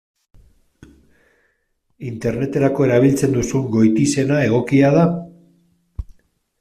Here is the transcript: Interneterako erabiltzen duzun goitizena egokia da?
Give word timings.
Interneterako 2.11 2.87
erabiltzen 2.87 3.37
duzun 3.37 3.69
goitizena 3.77 4.41
egokia 4.49 4.91
da? 4.97 5.05